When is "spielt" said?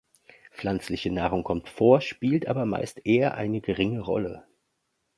2.01-2.47